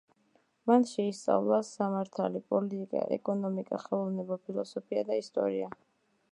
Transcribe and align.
მან 0.69 0.85
შეისწავლა 0.91 1.59
სამართალი, 1.67 2.41
პოლიტიკა, 2.53 3.03
ეკონომიკა, 3.19 3.81
ხელოვნება, 3.87 4.41
ფილოსოფია 4.47 5.09
და 5.11 5.23
ისტორია. 5.25 5.73